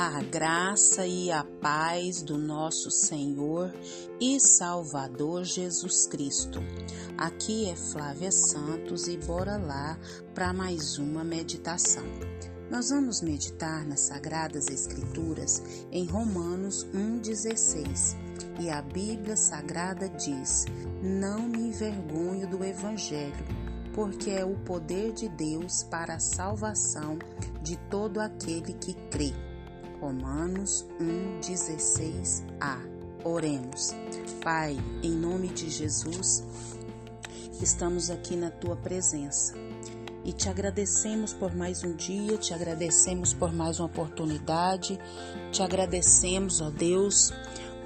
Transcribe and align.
A 0.00 0.22
graça 0.22 1.04
e 1.08 1.28
a 1.32 1.42
paz 1.42 2.22
do 2.22 2.38
nosso 2.38 2.88
Senhor 2.88 3.74
e 4.20 4.38
Salvador 4.38 5.42
Jesus 5.42 6.06
Cristo. 6.06 6.60
Aqui 7.16 7.68
é 7.68 7.74
Flávia 7.74 8.30
Santos 8.30 9.08
e 9.08 9.16
bora 9.16 9.56
lá 9.56 9.98
para 10.36 10.52
mais 10.52 10.98
uma 10.98 11.24
meditação. 11.24 12.04
Nós 12.70 12.90
vamos 12.90 13.20
meditar 13.20 13.84
nas 13.84 14.02
Sagradas 14.02 14.68
Escrituras 14.68 15.60
em 15.90 16.04
Romanos 16.06 16.86
1,16 16.94 18.16
e 18.60 18.70
a 18.70 18.80
Bíblia 18.80 19.36
Sagrada 19.36 20.08
diz: 20.10 20.64
Não 21.02 21.40
me 21.40 21.70
envergonho 21.70 22.46
do 22.46 22.64
Evangelho, 22.64 23.44
porque 23.92 24.30
é 24.30 24.44
o 24.44 24.54
poder 24.60 25.12
de 25.12 25.28
Deus 25.28 25.82
para 25.82 26.14
a 26.14 26.20
salvação 26.20 27.18
de 27.64 27.76
todo 27.90 28.20
aquele 28.20 28.74
que 28.74 28.94
crê 29.10 29.34
Romanos 30.00 30.86
1,16a. 31.00 32.78
Oremos. 33.24 33.94
Pai, 34.42 34.78
em 35.02 35.10
nome 35.10 35.48
de 35.48 35.68
Jesus, 35.68 36.44
estamos 37.60 38.08
aqui 38.08 38.36
na 38.36 38.50
tua 38.50 38.76
presença 38.76 39.54
e 40.24 40.32
te 40.32 40.48
agradecemos 40.48 41.32
por 41.32 41.54
mais 41.54 41.82
um 41.82 41.94
dia, 41.94 42.36
te 42.36 42.54
agradecemos 42.54 43.34
por 43.34 43.52
mais 43.52 43.80
uma 43.80 43.86
oportunidade, 43.86 44.98
te 45.50 45.62
agradecemos, 45.62 46.60
ó 46.60 46.70
Deus, 46.70 47.32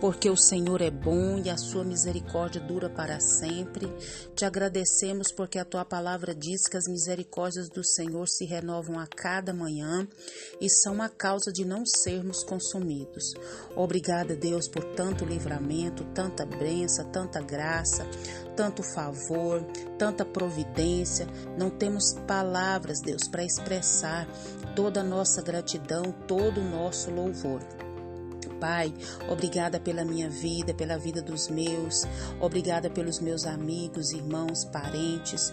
porque 0.02 0.28
o 0.28 0.36
Senhor 0.36 0.82
é 0.82 0.90
bom 0.90 1.38
e 1.38 1.48
a 1.48 1.56
sua 1.56 1.84
misericórdia 1.84 2.60
dura 2.60 2.90
para 2.90 3.20
sempre. 3.20 3.86
Te 4.34 4.44
agradecemos 4.44 5.30
porque 5.30 5.60
a 5.60 5.64
tua 5.64 5.84
palavra 5.84 6.34
diz 6.34 6.62
que 6.68 6.76
as 6.76 6.88
misericórdias 6.88 7.68
do 7.68 7.84
Senhor 7.84 8.28
se 8.28 8.44
renovam 8.44 8.98
a 8.98 9.06
cada 9.06 9.54
manhã 9.54 10.08
e 10.60 10.68
são 10.68 11.00
a 11.00 11.08
causa 11.08 11.52
de 11.52 11.64
não 11.64 11.86
sermos 11.86 12.42
consumidos. 12.42 13.32
Obrigada, 13.76 14.34
Deus, 14.34 14.66
por 14.66 14.82
tanto 14.96 15.24
livramento, 15.24 16.02
tanta 16.12 16.44
bênção, 16.44 17.08
tanta 17.12 17.40
graça, 17.40 18.04
tanto 18.56 18.82
favor, 18.82 19.62
tanta 19.96 20.24
providência. 20.24 21.28
Não 21.56 21.70
temos 21.70 22.12
palavras, 22.26 23.00
Deus, 23.00 23.28
para 23.28 23.44
expressar 23.44 24.26
toda 24.74 24.98
a 24.98 25.04
nossa 25.04 25.40
gratidão, 25.40 26.10
todo 26.26 26.60
o 26.60 26.68
nosso 26.68 27.08
louvor. 27.08 27.60
Pai, 28.62 28.94
obrigada 29.28 29.80
pela 29.80 30.04
minha 30.04 30.30
vida, 30.30 30.72
pela 30.72 30.96
vida 30.96 31.20
dos 31.20 31.48
meus, 31.48 32.04
obrigada 32.40 32.88
pelos 32.88 33.18
meus 33.18 33.44
amigos, 33.44 34.12
irmãos, 34.12 34.64
parentes, 34.64 35.52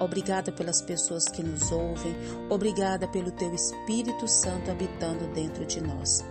obrigada 0.00 0.50
pelas 0.50 0.82
pessoas 0.82 1.26
que 1.26 1.40
nos 1.40 1.70
ouvem, 1.70 2.12
obrigada 2.50 3.06
pelo 3.06 3.30
Teu 3.30 3.54
Espírito 3.54 4.26
Santo 4.26 4.72
habitando 4.72 5.32
dentro 5.32 5.64
de 5.64 5.80
nós. 5.80 6.24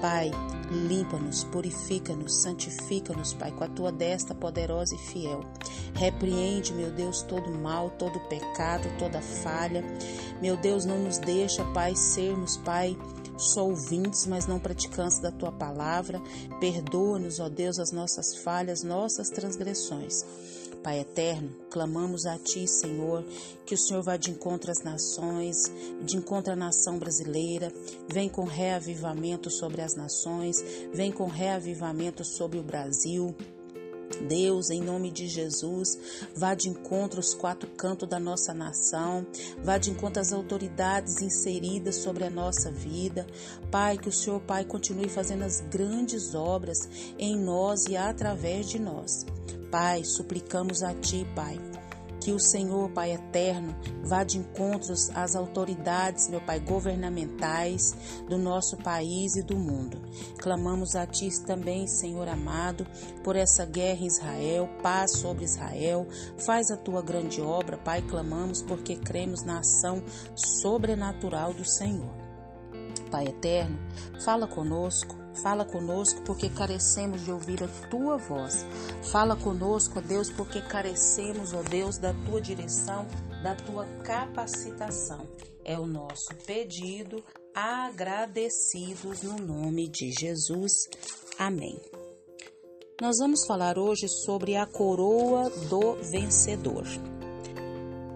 Pai, 0.00 0.30
limpa-nos, 0.70 1.42
purifica-nos, 1.42 2.42
santifica-nos, 2.42 3.34
Pai, 3.34 3.50
com 3.50 3.64
a 3.64 3.68
tua 3.68 3.90
destra 3.90 4.36
poderosa 4.36 4.94
e 4.94 4.98
fiel. 4.98 5.40
Repreende, 5.94 6.72
meu 6.74 6.92
Deus, 6.92 7.22
todo 7.22 7.50
mal, 7.50 7.90
todo 7.90 8.20
pecado, 8.28 8.88
toda 9.00 9.20
falha. 9.20 9.82
Meu 10.40 10.56
Deus, 10.56 10.84
não 10.84 10.98
nos 10.98 11.18
deixa, 11.18 11.64
Pai, 11.72 11.96
sermos, 11.96 12.56
Pai, 12.58 12.96
só 13.36 13.66
ouvintes, 13.66 14.26
mas 14.26 14.46
não 14.46 14.58
praticantes 14.58 15.18
da 15.18 15.30
tua 15.30 15.52
palavra. 15.52 16.20
Perdoa-nos, 16.60 17.40
ó 17.40 17.48
Deus, 17.48 17.78
as 17.78 17.92
nossas 17.92 18.36
falhas, 18.36 18.82
nossas 18.82 19.28
transgressões. 19.30 20.24
Pai 20.82 21.00
eterno, 21.00 21.50
clamamos 21.68 22.26
a 22.26 22.38
Ti, 22.38 22.64
Senhor, 22.68 23.24
que 23.66 23.74
o 23.74 23.78
Senhor 23.78 24.04
vá 24.04 24.16
de 24.16 24.30
encontro 24.30 24.70
às 24.70 24.84
nações, 24.84 25.56
de 26.04 26.16
encontro 26.16 26.52
à 26.52 26.56
nação 26.56 26.96
brasileira, 26.96 27.72
vem 28.08 28.28
com 28.28 28.44
reavivamento 28.44 29.50
sobre 29.50 29.82
as 29.82 29.96
nações, 29.96 30.62
vem 30.92 31.10
com 31.10 31.26
reavivamento 31.26 32.24
sobre 32.24 32.60
o 32.60 32.62
Brasil. 32.62 33.34
Deus, 34.28 34.70
em 34.70 34.80
nome 34.80 35.10
de 35.10 35.28
Jesus, 35.28 35.98
vá 36.34 36.54
de 36.54 36.68
encontro 36.68 37.18
aos 37.18 37.34
quatro 37.34 37.68
cantos 37.70 38.08
da 38.08 38.18
nossa 38.18 38.54
nação, 38.54 39.26
vá 39.62 39.78
de 39.78 39.90
encontro 39.90 40.20
às 40.20 40.32
autoridades 40.32 41.20
inseridas 41.20 41.96
sobre 41.96 42.24
a 42.24 42.30
nossa 42.30 42.70
vida. 42.70 43.26
Pai, 43.70 43.98
que 43.98 44.08
o 44.08 44.12
Senhor, 44.12 44.40
Pai, 44.40 44.64
continue 44.64 45.08
fazendo 45.08 45.44
as 45.44 45.60
grandes 45.60 46.34
obras 46.34 46.88
em 47.18 47.36
nós 47.36 47.86
e 47.86 47.96
através 47.96 48.68
de 48.68 48.78
nós. 48.78 49.26
Pai, 49.70 50.04
suplicamos 50.04 50.82
a 50.82 50.94
Ti, 50.94 51.26
Pai, 51.34 51.58
que 52.26 52.32
o 52.32 52.40
Senhor, 52.40 52.90
Pai 52.90 53.12
eterno, 53.12 53.72
vá 54.02 54.24
de 54.24 54.36
encontros 54.36 55.10
às 55.10 55.36
autoridades, 55.36 56.28
meu 56.28 56.40
Pai, 56.40 56.58
governamentais 56.58 57.94
do 58.28 58.36
nosso 58.36 58.76
país 58.78 59.36
e 59.36 59.44
do 59.44 59.56
mundo. 59.56 60.02
Clamamos 60.36 60.96
a 60.96 61.06
Ti 61.06 61.28
também, 61.46 61.86
Senhor 61.86 62.26
amado, 62.26 62.84
por 63.22 63.36
essa 63.36 63.64
guerra 63.64 64.00
em 64.00 64.08
Israel, 64.08 64.68
paz 64.82 65.12
sobre 65.18 65.44
Israel. 65.44 66.04
Faz 66.44 66.72
a 66.72 66.76
Tua 66.76 67.00
grande 67.00 67.40
obra, 67.40 67.78
Pai, 67.78 68.02
clamamos 68.02 68.60
porque 68.60 68.96
cremos 68.96 69.44
na 69.44 69.60
ação 69.60 70.02
sobrenatural 70.34 71.54
do 71.54 71.64
Senhor. 71.64 72.12
Pai 73.08 73.26
eterno, 73.26 73.78
fala 74.24 74.48
conosco 74.48 75.25
Fala 75.42 75.64
conosco 75.66 76.22
porque 76.22 76.48
carecemos 76.48 77.24
de 77.24 77.30
ouvir 77.30 77.62
a 77.62 77.68
tua 77.88 78.16
voz. 78.16 78.64
Fala 79.10 79.36
conosco, 79.36 79.98
ó 79.98 80.02
Deus, 80.02 80.30
porque 80.30 80.62
carecemos, 80.62 81.52
ó 81.52 81.62
Deus, 81.62 81.98
da 81.98 82.14
tua 82.24 82.40
direção, 82.40 83.06
da 83.42 83.54
tua 83.54 83.84
capacitação. 84.02 85.26
É 85.62 85.78
o 85.78 85.86
nosso 85.86 86.34
pedido, 86.46 87.22
agradecidos 87.54 89.22
no 89.22 89.36
nome 89.36 89.88
de 89.88 90.10
Jesus. 90.18 90.72
Amém. 91.38 91.78
Nós 93.00 93.18
vamos 93.18 93.44
falar 93.46 93.78
hoje 93.78 94.08
sobre 94.08 94.56
a 94.56 94.64
coroa 94.64 95.50
do 95.68 95.96
vencedor. 96.10 96.84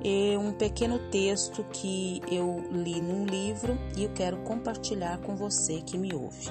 É 0.02 0.38
um 0.38 0.54
pequeno 0.54 1.10
texto 1.10 1.62
que 1.64 2.22
eu 2.32 2.64
li 2.72 3.02
num 3.02 3.26
livro 3.26 3.76
e 3.94 4.04
eu 4.04 4.12
quero 4.14 4.38
compartilhar 4.44 5.20
com 5.20 5.36
você 5.36 5.82
que 5.82 5.98
me 5.98 6.14
ouve 6.14 6.48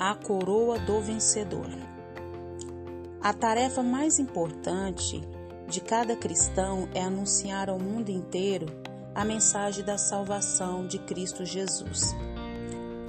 a 0.00 0.14
coroa 0.14 0.78
do 0.78 1.00
vencedor. 1.00 1.68
A 3.20 3.32
tarefa 3.32 3.82
mais 3.82 4.20
importante 4.20 5.20
de 5.66 5.80
cada 5.80 6.14
cristão 6.14 6.88
é 6.94 7.02
anunciar 7.02 7.68
ao 7.68 7.78
mundo 7.78 8.10
inteiro 8.10 8.66
a 9.12 9.24
mensagem 9.24 9.84
da 9.84 9.98
salvação 9.98 10.86
de 10.86 11.00
Cristo 11.00 11.44
Jesus. 11.44 12.14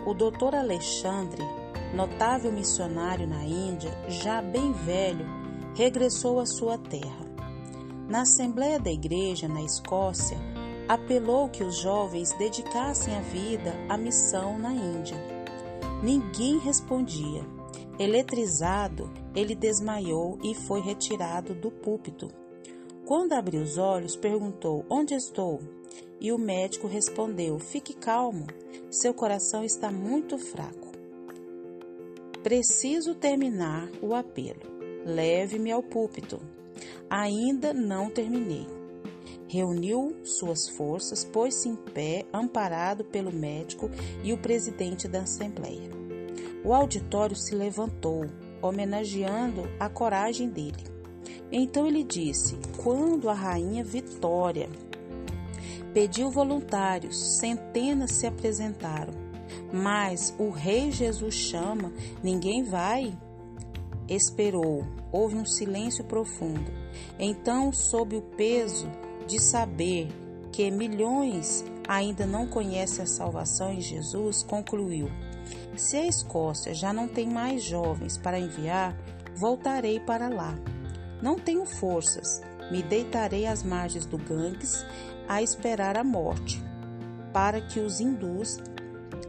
O 0.03 0.15
Dr. 0.15 0.55
Alexandre, 0.55 1.43
notável 1.93 2.51
missionário 2.51 3.27
na 3.27 3.43
Índia, 3.43 3.91
já 4.07 4.41
bem 4.41 4.73
velho, 4.73 5.27
regressou 5.75 6.39
à 6.39 6.45
sua 6.47 6.77
terra. 6.77 7.29
Na 8.07 8.21
Assembleia 8.21 8.79
da 8.79 8.91
Igreja 8.91 9.47
na 9.47 9.61
Escócia, 9.61 10.37
apelou 10.87 11.49
que 11.49 11.63
os 11.63 11.77
jovens 11.77 12.33
dedicassem 12.33 13.15
a 13.15 13.21
vida 13.21 13.75
à 13.87 13.95
missão 13.95 14.57
na 14.57 14.73
Índia. 14.73 15.38
Ninguém 16.01 16.57
respondia. 16.59 17.45
Eletrizado, 17.99 19.11
ele 19.35 19.53
desmaiou 19.53 20.39
e 20.41 20.55
foi 20.55 20.79
retirado 20.79 21.53
do 21.53 21.69
púlpito. 21.69 22.29
Quando 23.05 23.33
abriu 23.33 23.61
os 23.61 23.77
olhos, 23.77 24.15
perguntou: 24.15 24.85
Onde 24.89 25.13
estou? 25.13 25.59
E 26.21 26.31
o 26.31 26.37
médico 26.37 26.87
respondeu: 26.87 27.59
Fique 27.59 27.93
calmo, 27.93 28.47
seu 28.89 29.13
coração 29.13 29.63
está 29.63 29.91
muito 29.91 30.37
fraco. 30.37 30.89
Preciso 32.41 33.15
terminar 33.15 33.89
o 34.01 34.13
apelo. 34.13 34.61
Leve-me 35.05 35.71
ao 35.71 35.83
púlpito. 35.83 36.39
Ainda 37.09 37.73
não 37.73 38.09
terminei. 38.09 38.78
Reuniu 39.51 40.15
suas 40.23 40.69
forças, 40.69 41.25
pôs-se 41.25 41.67
em 41.67 41.75
pé, 41.75 42.23
amparado 42.31 43.03
pelo 43.03 43.33
médico 43.33 43.89
e 44.23 44.31
o 44.31 44.37
presidente 44.37 45.07
da 45.07 45.21
Assembleia. 45.21 45.89
O 46.63 46.71
auditório 46.71 47.35
se 47.35 47.55
levantou, 47.55 48.27
homenageando 48.61 49.67
a 49.79 49.89
coragem 49.89 50.49
dele. 50.49 50.83
Então 51.51 51.87
ele 51.87 52.03
disse: 52.03 52.59
Quando 52.83 53.27
a 53.27 53.33
rainha 53.33 53.83
Vitória 53.83 54.69
pediu 55.95 56.29
voluntários, 56.29 57.39
centenas 57.39 58.11
se 58.11 58.27
apresentaram. 58.27 59.15
Mas 59.73 60.31
o 60.37 60.51
rei 60.51 60.91
Jesus 60.91 61.33
chama, 61.33 61.91
ninguém 62.21 62.63
vai. 62.63 63.17
Esperou, 64.07 64.85
houve 65.11 65.35
um 65.35 65.45
silêncio 65.45 66.03
profundo. 66.03 66.71
Então, 67.17 67.73
sob 67.73 68.15
o 68.15 68.21
peso 68.21 68.87
de 69.29 69.39
saber 69.39 70.07
que 70.51 70.71
milhões 70.71 71.63
ainda 71.87 72.25
não 72.25 72.47
conhecem 72.47 73.03
a 73.03 73.07
salvação 73.07 73.71
em 73.71 73.79
Jesus, 73.79 74.41
concluiu: 74.41 75.07
Se 75.77 75.97
a 75.97 76.07
Escócia 76.07 76.73
já 76.73 76.91
não 76.91 77.07
tem 77.07 77.29
mais 77.29 77.63
jovens 77.63 78.17
para 78.17 78.39
enviar, 78.39 78.97
voltarei 79.35 79.99
para 79.99 80.27
lá. 80.27 80.57
Não 81.21 81.35
tenho 81.35 81.65
forças, 81.65 82.41
me 82.71 82.81
deitarei 82.81 83.45
às 83.45 83.61
margens 83.61 84.05
do 84.05 84.17
Ganges 84.17 84.83
a 85.27 85.43
esperar 85.43 85.95
a 85.95 86.03
morte, 86.03 86.59
para 87.31 87.61
que 87.61 87.79
os 87.79 87.99
hindus 87.99 88.57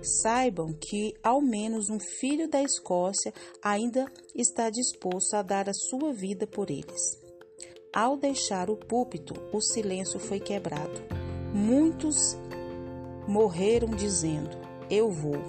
saibam 0.02 0.72
que 0.72 1.14
ao 1.22 1.42
menos 1.42 1.90
um 1.90 2.00
filho 2.00 2.48
da 2.48 2.62
Escócia 2.62 3.34
ainda 3.62 4.06
está 4.34 4.70
disposto 4.70 5.34
a 5.34 5.42
dar 5.42 5.68
a 5.68 5.74
sua 5.74 6.10
vida 6.10 6.46
por 6.46 6.70
eles. 6.70 7.19
Ao 7.92 8.16
deixar 8.16 8.70
o 8.70 8.76
púlpito, 8.76 9.34
o 9.52 9.60
silêncio 9.60 10.20
foi 10.20 10.38
quebrado. 10.38 11.02
Muitos 11.52 12.38
morreram 13.26 13.88
dizendo: 13.88 14.56
Eu 14.88 15.10
vou. 15.10 15.42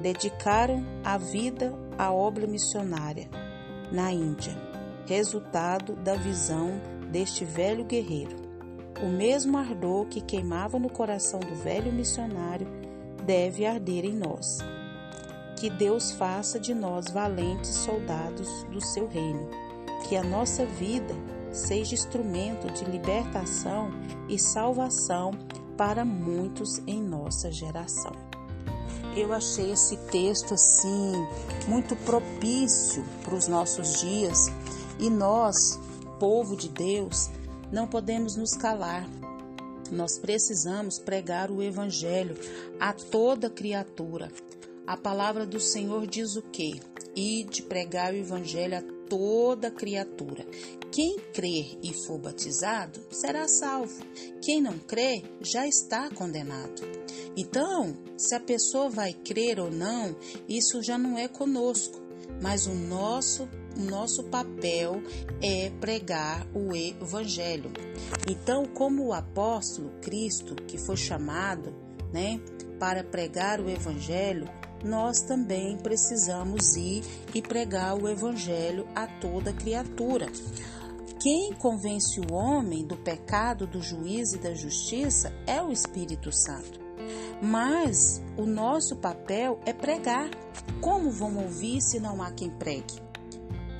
Dedicaram 0.00 0.84
a 1.02 1.18
vida 1.18 1.74
à 1.98 2.12
obra 2.12 2.46
missionária 2.46 3.28
na 3.90 4.12
Índia, 4.12 4.56
resultado 5.06 5.96
da 5.96 6.14
visão 6.14 6.80
deste 7.10 7.44
velho 7.44 7.84
guerreiro. 7.84 8.36
O 9.02 9.08
mesmo 9.08 9.58
ardor 9.58 10.06
que 10.06 10.20
queimava 10.20 10.78
no 10.78 10.88
coração 10.88 11.40
do 11.40 11.54
velho 11.56 11.92
missionário 11.92 12.68
deve 13.24 13.66
arder 13.66 14.04
em 14.04 14.14
nós. 14.14 14.58
Que 15.58 15.68
Deus 15.68 16.12
faça 16.12 16.60
de 16.60 16.72
nós 16.72 17.06
valentes 17.08 17.70
soldados 17.70 18.62
do 18.70 18.80
seu 18.80 19.08
reino. 19.08 19.48
Que 20.08 20.14
a 20.14 20.22
nossa 20.22 20.64
vida 20.64 21.14
seja 21.56 21.94
instrumento 21.94 22.70
de 22.72 22.84
libertação 22.84 23.90
e 24.28 24.38
salvação 24.38 25.32
para 25.76 26.04
muitos 26.04 26.78
em 26.86 27.02
nossa 27.02 27.50
geração. 27.50 28.12
Eu 29.16 29.32
achei 29.32 29.72
esse 29.72 29.96
texto 30.10 30.54
assim 30.54 31.12
muito 31.66 31.96
propício 31.96 33.02
para 33.24 33.34
os 33.34 33.48
nossos 33.48 34.00
dias 34.00 34.38
e 34.98 35.08
nós, 35.08 35.78
povo 36.20 36.54
de 36.54 36.68
Deus, 36.68 37.30
não 37.72 37.86
podemos 37.86 38.36
nos 38.36 38.54
calar. 38.54 39.08
Nós 39.90 40.18
precisamos 40.18 40.98
pregar 40.98 41.50
o 41.50 41.62
evangelho 41.62 42.36
a 42.78 42.92
toda 42.92 43.48
criatura. 43.48 44.30
A 44.86 44.96
palavra 44.96 45.46
do 45.46 45.60
Senhor 45.60 46.06
diz 46.06 46.36
o 46.36 46.42
quê? 46.42 46.80
E 47.14 47.44
de 47.44 47.62
pregar 47.62 48.12
o 48.12 48.16
evangelho 48.16 48.78
a 48.78 48.95
toda 49.08 49.70
criatura. 49.70 50.46
Quem 50.90 51.18
crer 51.32 51.78
e 51.82 51.92
for 51.92 52.18
batizado 52.18 53.00
será 53.10 53.46
salvo. 53.48 54.04
Quem 54.42 54.60
não 54.60 54.78
crer 54.78 55.22
já 55.40 55.66
está 55.66 56.10
condenado. 56.10 56.82
Então, 57.36 57.96
se 58.16 58.34
a 58.34 58.40
pessoa 58.40 58.88
vai 58.88 59.12
crer 59.12 59.60
ou 59.60 59.70
não, 59.70 60.16
isso 60.48 60.82
já 60.82 60.96
não 60.96 61.18
é 61.18 61.28
conosco, 61.28 62.00
mas 62.40 62.66
o 62.66 62.74
nosso 62.74 63.48
o 63.76 63.90
nosso 63.90 64.24
papel 64.24 65.02
é 65.42 65.70
pregar 65.78 66.46
o 66.54 66.74
evangelho. 66.74 67.70
Então, 68.26 68.64
como 68.64 69.04
o 69.04 69.12
apóstolo 69.12 69.90
Cristo, 70.00 70.54
que 70.54 70.78
foi 70.78 70.96
chamado, 70.96 71.74
né, 72.10 72.40
para 72.78 73.04
pregar 73.04 73.60
o 73.60 73.68
evangelho, 73.68 74.48
nós 74.84 75.20
também 75.22 75.76
precisamos 75.76 76.76
ir 76.76 77.02
e 77.34 77.42
pregar 77.42 77.94
o 77.94 78.08
Evangelho 78.08 78.86
a 78.94 79.06
toda 79.06 79.52
criatura. 79.52 80.26
Quem 81.20 81.52
convence 81.54 82.20
o 82.20 82.32
homem 82.32 82.86
do 82.86 82.96
pecado, 82.96 83.66
do 83.66 83.82
juízo 83.82 84.36
e 84.36 84.38
da 84.38 84.54
justiça 84.54 85.32
é 85.46 85.60
o 85.60 85.72
Espírito 85.72 86.30
Santo. 86.30 86.78
Mas 87.42 88.22
o 88.36 88.46
nosso 88.46 88.96
papel 88.96 89.58
é 89.64 89.72
pregar. 89.72 90.30
Como 90.80 91.10
vão 91.10 91.36
ouvir 91.36 91.80
se 91.80 91.98
não 91.98 92.22
há 92.22 92.30
quem 92.30 92.50
pregue? 92.50 93.02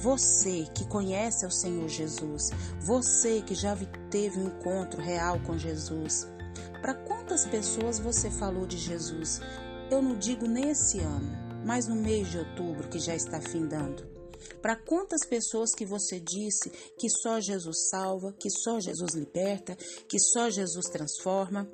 Você 0.01 0.67
que 0.75 0.87
conhece 0.87 1.47
o 1.47 1.51
Senhor 1.51 1.89
Jesus, 1.89 2.51
você 2.81 3.41
que 3.41 3.55
já 3.55 3.77
teve 4.11 4.39
um 4.39 4.49
encontro 4.49 5.01
real 5.01 5.41
com 5.41 5.57
Jesus, 5.57 6.29
para 6.83 6.95
quantas 6.95 7.47
pessoas 7.47 7.99
você 7.99 8.31
falou 8.31 8.67
de 8.67 8.77
Jesus? 8.77 9.41
Eu 9.89 10.03
não 10.03 10.19
digo 10.19 10.47
nesse 10.47 10.99
ano, 10.99 11.63
mas 11.65 11.87
no 11.87 11.95
mês 11.95 12.29
de 12.29 12.39
outubro 12.39 12.89
que 12.89 12.99
já 12.99 13.15
está 13.15 13.41
findando. 13.41 14.05
Para 14.61 14.77
quantas 14.77 15.25
pessoas 15.25 15.73
que 15.75 15.87
você 15.87 16.19
disse 16.19 16.71
que 16.99 17.09
só 17.09 17.41
Jesus 17.41 17.89
salva, 17.89 18.33
que 18.33 18.51
só 18.51 18.81
Jesus 18.81 19.15
liberta, 19.15 19.77
que 20.09 20.19
só 20.19 20.51
Jesus 20.51 20.87
transforma, 20.87 21.69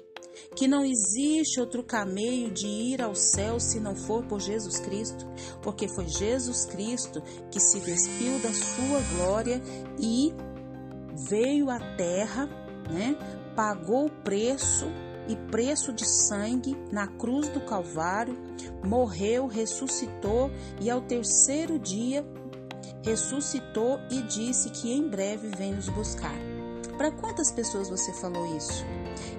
que 0.55 0.69
não 0.69 0.85
existe 0.85 1.59
outro 1.59 1.83
caminho 1.83 2.51
de 2.51 2.67
ir 2.67 3.01
ao 3.01 3.15
céu 3.15 3.59
se 3.59 3.81
não 3.81 3.97
for 3.97 4.25
por 4.27 4.41
Jesus 4.41 4.79
Cristo, 4.79 5.27
porque 5.63 5.89
foi 5.89 6.07
Jesus 6.07 6.67
Cristo 6.67 7.23
que 7.51 7.61
se 7.61 7.81
despiu 7.81 8.39
da 8.41 8.53
sua 8.53 9.01
glória 9.17 9.61
e 9.99 10.33
veio 11.29 11.71
à 11.71 11.79
terra, 11.97 12.47
né? 12.91 13.17
Pagou 13.57 14.07
o 14.07 14.23
preço 14.23 14.87
e 15.29 15.37
preço 15.51 15.93
de 15.93 16.07
sangue 16.07 16.77
na 16.91 17.07
cruz 17.07 17.49
do 17.49 17.61
Calvário, 17.61 18.37
morreu, 18.85 19.47
ressuscitou 19.47 20.51
e 20.81 20.91
ao 20.91 21.01
terceiro 21.01 21.79
dia 21.79 22.25
ressuscitou 23.03 23.99
e 24.11 24.23
disse 24.23 24.71
que 24.71 24.93
em 24.93 25.09
breve 25.09 25.49
vem 25.49 25.75
nos 25.75 25.89
buscar. 25.89 26.35
Para 26.97 27.11
quantas 27.11 27.51
pessoas 27.51 27.89
você 27.89 28.13
falou 28.13 28.57
isso? 28.57 28.85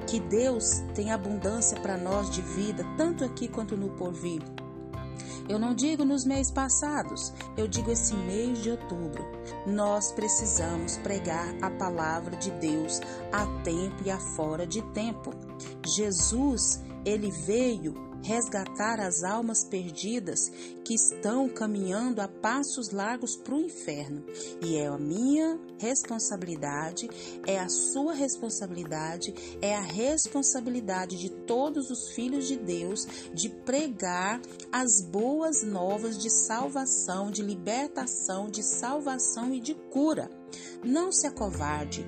Que 0.07 0.19
Deus 0.19 0.81
tem 0.93 1.11
abundância 1.11 1.79
para 1.79 1.97
nós 1.97 2.29
de 2.29 2.41
vida, 2.41 2.83
tanto 2.97 3.23
aqui 3.23 3.47
quanto 3.47 3.77
no 3.77 3.89
porvir. 3.91 4.41
Eu 5.49 5.59
não 5.59 5.73
digo 5.73 6.05
nos 6.05 6.23
meses 6.25 6.51
passados, 6.51 7.33
eu 7.57 7.67
digo 7.67 7.91
esse 7.91 8.13
mês 8.13 8.61
de 8.63 8.71
outubro. 8.71 9.23
Nós 9.67 10.11
precisamos 10.11 10.97
pregar 10.97 11.53
a 11.61 11.69
palavra 11.69 12.35
de 12.37 12.49
Deus 12.51 13.01
a 13.31 13.45
tempo 13.63 14.03
e 14.05 14.11
a 14.11 14.19
fora 14.19 14.65
de 14.65 14.81
tempo. 14.93 15.31
Jesus, 15.85 16.81
ele 17.05 17.29
veio 17.29 18.12
resgatar 18.23 18.99
as 18.99 19.23
almas 19.23 19.63
perdidas 19.63 20.49
que 20.83 20.95
estão 20.95 21.49
caminhando 21.49 22.21
a 22.21 22.27
passos 22.27 22.91
largos 22.91 23.35
para 23.35 23.53
o 23.53 23.61
inferno. 23.61 24.23
E 24.61 24.77
é 24.77 24.87
a 24.87 24.97
minha 24.97 25.59
responsabilidade, 25.77 27.09
é 27.45 27.59
a 27.59 27.67
sua 27.67 28.13
responsabilidade, 28.13 29.33
é 29.61 29.75
a 29.75 29.81
responsabilidade 29.81 31.17
de 31.17 31.29
todos 31.29 31.91
os 31.91 32.09
filhos 32.11 32.47
de 32.47 32.55
Deus 32.55 33.05
de 33.33 33.49
pregar 33.49 34.41
as 34.71 35.01
boas 35.01 35.63
novas 35.63 36.17
de 36.17 36.29
salvação, 36.29 37.29
de 37.29 37.41
libertação, 37.41 38.49
de 38.49 38.63
salvação 38.63 39.53
e 39.53 39.59
de 39.59 39.73
cura. 39.73 40.29
Não 40.83 41.11
se 41.11 41.27
acovarde. 41.27 42.05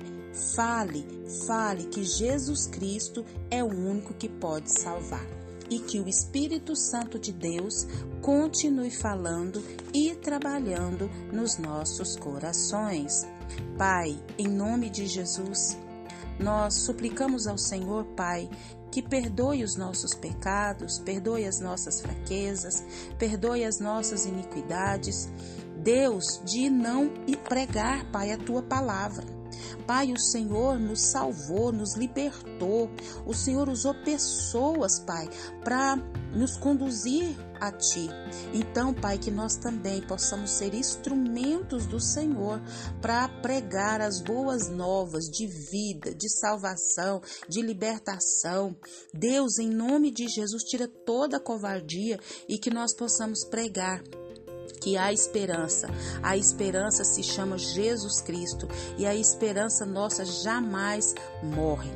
Fale, 0.54 1.06
fale 1.46 1.84
que 1.84 2.04
Jesus 2.04 2.66
Cristo 2.66 3.24
é 3.50 3.64
o 3.64 3.68
único 3.68 4.12
que 4.12 4.28
pode 4.28 4.70
salvar 4.70 5.45
e 5.70 5.78
que 5.78 6.00
o 6.00 6.08
Espírito 6.08 6.74
Santo 6.76 7.18
de 7.18 7.32
Deus 7.32 7.86
continue 8.20 8.90
falando 8.90 9.62
e 9.92 10.14
trabalhando 10.14 11.10
nos 11.32 11.58
nossos 11.58 12.16
corações. 12.16 13.26
Pai, 13.78 14.18
em 14.38 14.48
nome 14.48 14.90
de 14.90 15.06
Jesus, 15.06 15.76
nós 16.38 16.74
suplicamos 16.74 17.46
ao 17.46 17.56
Senhor, 17.56 18.04
Pai, 18.16 18.48
que 18.90 19.02
perdoe 19.02 19.62
os 19.62 19.76
nossos 19.76 20.14
pecados, 20.14 20.98
perdoe 20.98 21.44
as 21.44 21.60
nossas 21.60 22.00
fraquezas, 22.00 22.82
perdoe 23.18 23.64
as 23.64 23.78
nossas 23.78 24.24
iniquidades. 24.24 25.28
Deus, 25.76 26.40
de 26.44 26.68
não 26.70 27.10
pregar, 27.48 28.10
Pai, 28.10 28.32
a 28.32 28.38
tua 28.38 28.62
palavra. 28.62 29.35
Pai, 29.86 30.12
o 30.12 30.18
Senhor 30.18 30.78
nos 30.78 31.00
salvou, 31.10 31.72
nos 31.72 31.94
libertou. 31.96 32.90
O 33.24 33.34
Senhor 33.34 33.68
usou 33.68 33.94
pessoas, 34.02 35.00
Pai, 35.00 35.28
para 35.62 35.96
nos 36.34 36.56
conduzir 36.56 37.36
a 37.60 37.72
Ti. 37.72 38.08
Então, 38.52 38.92
Pai, 38.92 39.18
que 39.18 39.30
nós 39.30 39.56
também 39.56 40.02
possamos 40.02 40.50
ser 40.50 40.74
instrumentos 40.74 41.86
do 41.86 42.00
Senhor 42.00 42.60
para 43.00 43.28
pregar 43.40 44.00
as 44.00 44.20
boas 44.20 44.68
novas 44.68 45.24
de 45.24 45.46
vida, 45.46 46.14
de 46.14 46.28
salvação, 46.28 47.22
de 47.48 47.62
libertação. 47.62 48.76
Deus, 49.12 49.58
em 49.58 49.70
nome 49.70 50.10
de 50.10 50.28
Jesus, 50.28 50.62
tira 50.64 50.86
toda 50.86 51.38
a 51.38 51.40
covardia 51.40 52.18
e 52.48 52.58
que 52.58 52.70
nós 52.70 52.94
possamos 52.94 53.44
pregar 53.44 54.02
que 54.86 54.96
há 54.96 55.12
esperança. 55.12 55.88
A 56.22 56.36
esperança 56.36 57.02
se 57.02 57.20
chama 57.20 57.58
Jesus 57.58 58.20
Cristo 58.20 58.68
e 58.96 59.04
a 59.04 59.16
esperança 59.16 59.84
nossa 59.84 60.24
jamais 60.24 61.12
morre. 61.42 61.90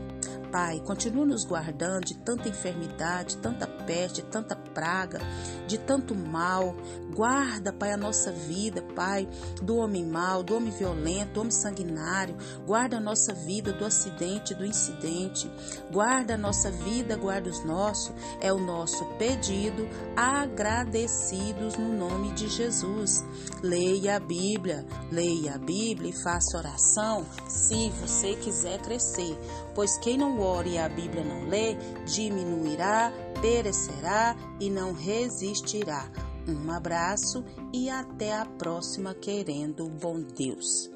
Pai, 0.50 0.80
continua 0.80 1.25
nos 1.25 1.45
guardando 1.45 2.04
de 2.04 2.16
tanta 2.19 2.49
enfermidade, 2.49 3.37
tanta 3.37 3.66
peste, 3.66 4.23
tanta 4.23 4.57
praga, 4.57 5.21
de 5.66 5.78
tanto 5.78 6.14
mal. 6.14 6.75
Guarda, 7.14 7.73
Pai, 7.73 7.92
a 7.92 7.97
nossa 7.97 8.33
vida, 8.33 8.83
Pai, 8.95 9.28
do 9.62 9.76
homem 9.76 10.04
mau, 10.04 10.42
do 10.42 10.57
homem 10.57 10.73
violento, 10.73 11.35
do 11.35 11.40
homem 11.40 11.52
sanguinário. 11.52 12.37
Guarda 12.66 12.97
a 12.97 13.00
nossa 13.00 13.33
vida 13.33 13.73
do 13.73 13.85
acidente, 13.85 14.54
do 14.54 14.64
incidente. 14.64 15.50
Guarda 15.92 16.35
a 16.35 16.38
nossa 16.38 16.71
vida, 16.71 17.16
guarda 17.16 17.49
os 17.49 17.64
nossos. 17.64 18.12
É 18.40 18.52
o 18.52 18.59
nosso 18.59 19.04
pedido, 19.19 19.88
agradecidos 20.16 21.76
no 21.76 21.92
nome 21.92 22.33
de 22.33 22.49
Jesus. 22.49 23.25
Leia 23.62 24.16
a 24.16 24.21
Bíblia, 24.21 24.85
leia 25.12 25.54
a 25.54 25.59
Bíblia 25.59 26.11
e 26.11 26.23
faça 26.23 26.59
oração 26.59 27.25
se 27.49 27.90
você 28.00 28.35
quiser 28.35 28.80
crescer 28.80 29.38
Pois 29.75 29.97
quem 29.99 30.19
não 30.19 30.37
ora 30.41 30.69
e 30.69 30.79
a 30.79 30.89
Bíblia 30.89 31.25
não 31.25 31.49
lê, 31.49 31.77
diminuirá, 32.05 33.13
perecerá 33.41 34.37
e 34.59 34.71
não 34.71 34.93
resistirá. 34.93 36.11
Um 36.49 36.71
abraço 36.71 37.45
e 37.73 37.89
até 37.89 38.35
a 38.35 38.45
próxima, 38.45 39.15
querendo 39.15 39.89
bom 39.89 40.21
Deus. 40.21 40.91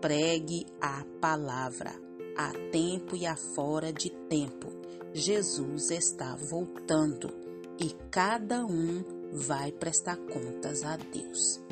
Pregue 0.00 0.66
a 0.80 1.04
palavra, 1.20 1.92
a 2.36 2.52
tempo 2.70 3.16
e 3.16 3.26
a 3.26 3.36
fora 3.36 3.92
de 3.92 4.10
tempo. 4.28 4.68
Jesus 5.12 5.90
está 5.90 6.34
voltando 6.34 7.30
e 7.78 7.94
cada 8.10 8.66
um 8.66 9.02
vai 9.32 9.72
prestar 9.72 10.16
contas 10.16 10.84
a 10.84 10.96
Deus. 10.96 11.63